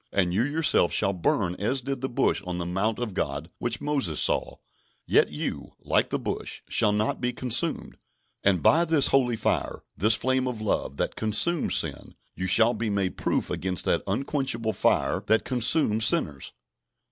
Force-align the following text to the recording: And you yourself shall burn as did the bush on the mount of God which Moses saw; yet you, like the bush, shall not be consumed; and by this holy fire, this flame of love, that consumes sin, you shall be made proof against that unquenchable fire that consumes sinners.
And 0.11 0.33
you 0.33 0.41
yourself 0.41 0.91
shall 0.91 1.13
burn 1.13 1.53
as 1.57 1.81
did 1.81 2.01
the 2.01 2.09
bush 2.09 2.41
on 2.47 2.57
the 2.57 2.65
mount 2.65 2.97
of 2.97 3.13
God 3.13 3.51
which 3.59 3.79
Moses 3.81 4.19
saw; 4.19 4.55
yet 5.05 5.29
you, 5.29 5.73
like 5.79 6.09
the 6.09 6.17
bush, 6.17 6.63
shall 6.67 6.91
not 6.91 7.21
be 7.21 7.31
consumed; 7.31 7.97
and 8.43 8.63
by 8.63 8.83
this 8.83 9.09
holy 9.09 9.35
fire, 9.35 9.83
this 9.95 10.15
flame 10.15 10.47
of 10.47 10.59
love, 10.59 10.97
that 10.97 11.15
consumes 11.15 11.75
sin, 11.75 12.15
you 12.33 12.47
shall 12.47 12.73
be 12.73 12.89
made 12.89 13.15
proof 13.15 13.51
against 13.51 13.85
that 13.85 14.01
unquenchable 14.07 14.73
fire 14.73 15.21
that 15.27 15.45
consumes 15.45 16.05
sinners. 16.07 16.51